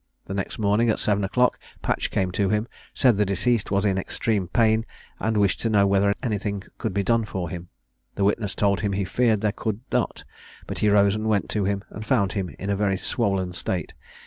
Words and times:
The 0.25 0.33
next 0.33 0.57
morning, 0.57 0.89
at 0.89 0.97
seven 0.97 1.23
o'clock, 1.23 1.59
Patch 1.83 2.09
came 2.09 2.31
to 2.31 2.49
him, 2.49 2.67
said 2.91 3.17
the 3.17 3.23
deceased 3.23 3.69
was 3.69 3.85
in 3.85 3.99
extreme 3.99 4.47
pain, 4.47 4.83
and 5.19 5.37
wished 5.37 5.61
to 5.61 5.69
know 5.69 5.85
whether 5.85 6.11
anything 6.23 6.63
could 6.79 6.91
be 6.91 7.03
done 7.03 7.23
for 7.23 7.51
him. 7.51 7.69
The 8.15 8.23
witness 8.23 8.55
told 8.55 8.81
him 8.81 8.93
he 8.93 9.05
feared 9.05 9.41
there 9.41 9.51
could 9.51 9.81
not; 9.91 10.23
but 10.65 10.79
he 10.79 10.89
rose 10.89 11.13
and 11.13 11.29
went 11.29 11.49
to 11.51 11.65
him, 11.65 11.83
and 11.91 12.03
found 12.03 12.31
him 12.31 12.49
in 12.57 12.71
a 12.71 12.75
very 12.75 12.97
swollen 12.97 13.53
state. 13.53 13.93